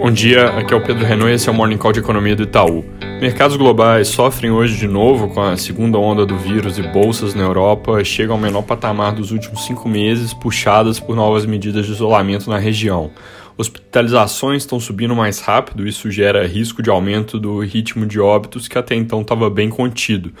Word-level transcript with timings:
Bom 0.00 0.10
dia, 0.10 0.46
aqui 0.56 0.72
é 0.72 0.76
o 0.78 0.80
Pedro 0.80 1.04
Renault 1.04 1.30
e 1.30 1.34
esse 1.34 1.46
é 1.46 1.52
o 1.52 1.54
Morning 1.54 1.76
Call 1.76 1.92
de 1.92 2.00
Economia 2.00 2.34
do 2.34 2.44
Itaú. 2.44 2.82
Mercados 3.20 3.54
globais 3.58 4.08
sofrem 4.08 4.50
hoje 4.50 4.78
de 4.78 4.88
novo 4.88 5.28
com 5.28 5.42
a 5.42 5.58
segunda 5.58 5.98
onda 5.98 6.24
do 6.24 6.38
vírus 6.38 6.78
e 6.78 6.82
bolsas 6.82 7.34
na 7.34 7.42
Europa 7.42 8.02
chegam 8.02 8.36
ao 8.36 8.40
menor 8.40 8.62
patamar 8.62 9.12
dos 9.12 9.30
últimos 9.30 9.66
cinco 9.66 9.86
meses, 9.90 10.32
puxadas 10.32 10.98
por 10.98 11.14
novas 11.14 11.44
medidas 11.44 11.84
de 11.84 11.92
isolamento 11.92 12.48
na 12.48 12.56
região. 12.56 13.10
Hospitalizações 13.60 14.62
estão 14.62 14.80
subindo 14.80 15.14
mais 15.14 15.38
rápido, 15.40 15.86
isso 15.86 16.10
gera 16.10 16.46
risco 16.46 16.82
de 16.82 16.88
aumento 16.88 17.38
do 17.38 17.58
ritmo 17.58 18.06
de 18.06 18.18
óbitos 18.18 18.66
que 18.66 18.78
até 18.78 18.94
então 18.94 19.20
estava 19.20 19.50
bem 19.50 19.68
contido. 19.68 20.32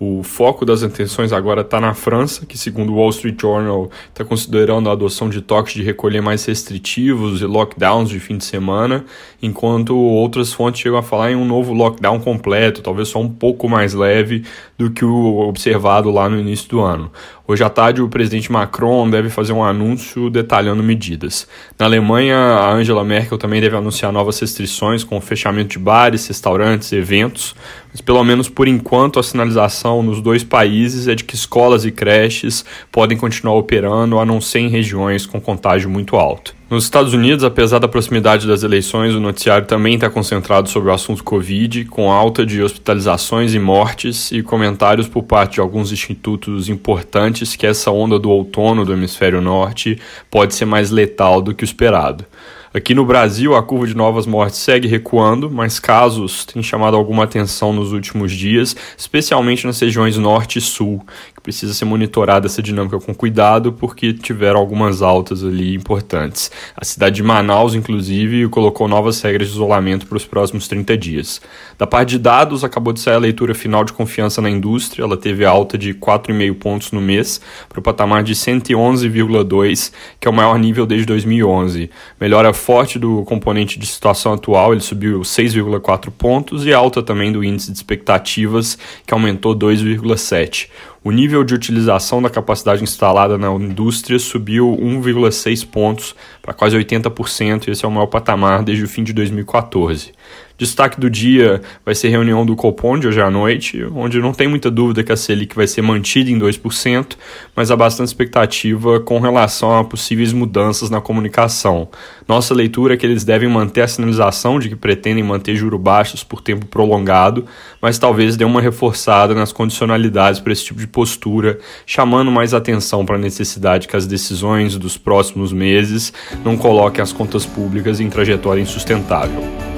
O 0.00 0.22
foco 0.22 0.64
das 0.64 0.84
atenções 0.84 1.32
agora 1.32 1.62
está 1.62 1.80
na 1.80 1.92
França, 1.92 2.46
que, 2.46 2.56
segundo 2.56 2.92
o 2.92 2.96
Wall 2.98 3.10
Street 3.10 3.40
Journal, 3.40 3.90
está 4.08 4.24
considerando 4.24 4.88
a 4.88 4.92
adoção 4.92 5.28
de 5.28 5.40
toques 5.40 5.74
de 5.74 5.82
recolher 5.82 6.20
mais 6.20 6.44
restritivos 6.44 7.40
e 7.40 7.46
lockdowns 7.46 8.08
de 8.08 8.20
fim 8.20 8.38
de 8.38 8.44
semana, 8.44 9.04
enquanto 9.42 9.96
outras 9.96 10.52
fontes 10.52 10.80
chegam 10.80 10.98
a 10.98 11.02
falar 11.02 11.32
em 11.32 11.34
um 11.34 11.44
novo 11.44 11.72
lockdown 11.72 12.20
completo, 12.20 12.80
talvez 12.80 13.08
só 13.08 13.20
um 13.20 13.28
pouco 13.28 13.68
mais 13.68 13.92
leve 13.92 14.44
do 14.78 14.88
que 14.88 15.04
o 15.04 15.40
observado 15.48 16.12
lá 16.12 16.28
no 16.28 16.38
início 16.38 16.68
do 16.68 16.80
ano. 16.80 17.10
Hoje 17.50 17.64
à 17.64 17.70
tarde, 17.70 18.02
o 18.02 18.10
presidente 18.10 18.52
Macron 18.52 19.08
deve 19.08 19.30
fazer 19.30 19.54
um 19.54 19.64
anúncio 19.64 20.28
detalhando 20.28 20.82
medidas. 20.82 21.48
Na 21.78 21.86
Alemanha, 21.86 22.36
a 22.36 22.74
Angela 22.74 23.02
Merkel 23.02 23.38
também 23.38 23.58
deve 23.58 23.74
anunciar 23.74 24.12
novas 24.12 24.38
restrições, 24.38 25.02
com 25.02 25.16
o 25.16 25.20
fechamento 25.22 25.70
de 25.70 25.78
bares, 25.78 26.26
restaurantes, 26.26 26.92
eventos, 26.92 27.56
mas 27.90 28.02
pelo 28.02 28.22
menos 28.22 28.50
por 28.50 28.68
enquanto 28.68 29.18
a 29.18 29.22
sinalização 29.22 30.02
nos 30.02 30.20
dois 30.20 30.44
países 30.44 31.08
é 31.08 31.14
de 31.14 31.24
que 31.24 31.34
escolas 31.34 31.86
e 31.86 31.90
creches 31.90 32.66
podem 32.92 33.16
continuar 33.16 33.54
operando, 33.54 34.18
a 34.18 34.26
não 34.26 34.42
ser 34.42 34.58
em 34.58 34.68
regiões 34.68 35.24
com 35.24 35.40
contágio 35.40 35.88
muito 35.88 36.16
alto. 36.16 36.57
Nos 36.70 36.84
Estados 36.84 37.14
Unidos, 37.14 37.44
apesar 37.44 37.78
da 37.78 37.88
proximidade 37.88 38.46
das 38.46 38.62
eleições, 38.62 39.14
o 39.14 39.20
noticiário 39.20 39.66
também 39.66 39.94
está 39.94 40.10
concentrado 40.10 40.68
sobre 40.68 40.90
o 40.90 40.92
assunto 40.92 41.24
Covid, 41.24 41.86
com 41.86 42.12
alta 42.12 42.44
de 42.44 42.62
hospitalizações 42.62 43.54
e 43.54 43.58
mortes 43.58 44.30
e 44.30 44.42
comentários 44.42 45.08
por 45.08 45.22
parte 45.22 45.54
de 45.54 45.60
alguns 45.60 45.90
institutos 45.92 46.68
importantes 46.68 47.56
que 47.56 47.66
essa 47.66 47.90
onda 47.90 48.18
do 48.18 48.28
outono 48.28 48.84
do 48.84 48.92
hemisfério 48.92 49.40
norte 49.40 49.98
pode 50.30 50.54
ser 50.54 50.66
mais 50.66 50.90
letal 50.90 51.40
do 51.40 51.54
que 51.54 51.64
o 51.64 51.64
esperado. 51.64 52.26
Aqui 52.74 52.94
no 52.94 53.06
Brasil, 53.06 53.56
a 53.56 53.62
curva 53.62 53.86
de 53.86 53.96
novas 53.96 54.26
mortes 54.26 54.58
segue 54.58 54.86
recuando, 54.86 55.50
mas 55.50 55.80
casos 55.80 56.44
têm 56.44 56.62
chamado 56.62 56.98
alguma 56.98 57.24
atenção 57.24 57.72
nos 57.72 57.92
últimos 57.92 58.30
dias, 58.30 58.76
especialmente 58.94 59.66
nas 59.66 59.80
regiões 59.80 60.18
norte 60.18 60.58
e 60.58 60.60
sul, 60.60 61.02
precisa 61.48 61.72
ser 61.72 61.86
monitorada 61.86 62.46
essa 62.46 62.62
dinâmica 62.62 63.00
com 63.00 63.14
cuidado, 63.14 63.72
porque 63.72 64.12
tiveram 64.12 64.60
algumas 64.60 65.00
altas 65.00 65.42
ali 65.42 65.74
importantes. 65.74 66.50
A 66.76 66.84
cidade 66.84 67.16
de 67.16 67.22
Manaus, 67.22 67.74
inclusive, 67.74 68.46
colocou 68.50 68.86
novas 68.86 69.22
regras 69.22 69.48
de 69.48 69.54
isolamento 69.54 70.06
para 70.06 70.18
os 70.18 70.26
próximos 70.26 70.68
30 70.68 70.94
dias. 70.98 71.40
Da 71.78 71.86
parte 71.86 72.10
de 72.10 72.18
dados, 72.18 72.64
acabou 72.64 72.92
de 72.92 73.00
sair 73.00 73.14
a 73.14 73.18
leitura 73.18 73.54
final 73.54 73.82
de 73.82 73.94
confiança 73.94 74.42
na 74.42 74.50
indústria, 74.50 75.02
ela 75.02 75.16
teve 75.16 75.46
alta 75.46 75.78
de 75.78 75.94
4,5 75.94 76.54
pontos 76.56 76.92
no 76.92 77.00
mês, 77.00 77.40
para 77.66 77.80
o 77.80 77.82
patamar 77.82 78.22
de 78.22 78.34
111,2, 78.34 79.90
que 80.20 80.28
é 80.28 80.30
o 80.30 80.34
maior 80.34 80.58
nível 80.58 80.84
desde 80.84 81.06
2011. 81.06 81.88
Melhora 82.20 82.52
forte 82.52 82.98
do 82.98 83.24
componente 83.24 83.78
de 83.78 83.86
situação 83.86 84.34
atual, 84.34 84.72
ele 84.72 84.82
subiu 84.82 85.20
6,4 85.20 86.10
pontos, 86.10 86.66
e 86.66 86.74
alta 86.74 87.02
também 87.02 87.32
do 87.32 87.42
índice 87.42 87.72
de 87.72 87.78
expectativas, 87.78 88.76
que 89.06 89.14
aumentou 89.14 89.56
2,7. 89.56 90.68
O 91.08 91.10
nível 91.12 91.37
de 91.44 91.54
utilização 91.54 92.20
da 92.20 92.30
capacidade 92.30 92.82
instalada 92.82 93.36
na 93.38 93.50
indústria 93.52 94.18
subiu 94.18 94.76
1,6 94.80 95.66
pontos 95.66 96.14
para 96.42 96.54
quase 96.54 96.76
80%, 96.76 97.68
e 97.68 97.70
esse 97.70 97.84
é 97.84 97.88
o 97.88 97.90
maior 97.90 98.06
patamar 98.06 98.62
desde 98.62 98.84
o 98.84 98.88
fim 98.88 99.02
de 99.02 99.12
2014. 99.12 100.12
Destaque 100.58 100.98
do 100.98 101.08
dia 101.08 101.62
vai 101.84 101.94
ser 101.94 102.08
reunião 102.08 102.44
do 102.44 102.56
Copom 102.56 102.98
de 102.98 103.06
hoje 103.06 103.20
à 103.20 103.30
noite, 103.30 103.84
onde 103.94 104.18
não 104.18 104.32
tem 104.32 104.48
muita 104.48 104.68
dúvida 104.68 105.04
que 105.04 105.12
a 105.12 105.16
Selic 105.16 105.54
vai 105.54 105.68
ser 105.68 105.82
mantida 105.82 106.32
em 106.32 106.36
2%, 106.36 107.16
mas 107.54 107.70
há 107.70 107.76
bastante 107.76 108.08
expectativa 108.08 108.98
com 108.98 109.20
relação 109.20 109.78
a 109.78 109.84
possíveis 109.84 110.32
mudanças 110.32 110.90
na 110.90 111.00
comunicação. 111.00 111.88
Nossa 112.26 112.52
leitura 112.52 112.94
é 112.94 112.96
que 112.96 113.06
eles 113.06 113.22
devem 113.22 113.48
manter 113.48 113.82
a 113.82 113.88
sinalização 113.88 114.58
de 114.58 114.68
que 114.68 114.74
pretendem 114.74 115.22
manter 115.22 115.54
juros 115.54 115.80
baixos 115.80 116.24
por 116.24 116.40
tempo 116.40 116.66
prolongado, 116.66 117.44
mas 117.80 117.96
talvez 117.96 118.36
dê 118.36 118.44
uma 118.44 118.60
reforçada 118.60 119.36
nas 119.36 119.52
condicionalidades 119.52 120.40
para 120.40 120.52
esse 120.52 120.64
tipo 120.64 120.80
de 120.80 120.88
postura, 120.88 121.60
chamando 121.86 122.32
mais 122.32 122.52
atenção 122.52 123.06
para 123.06 123.14
a 123.14 123.20
necessidade 123.20 123.86
que 123.86 123.96
as 123.96 124.08
decisões 124.08 124.76
dos 124.76 124.98
próximos 124.98 125.52
meses 125.52 126.12
não 126.44 126.56
coloquem 126.56 127.00
as 127.00 127.12
contas 127.12 127.46
públicas 127.46 128.00
em 128.00 128.10
trajetória 128.10 128.60
insustentável. 128.60 129.77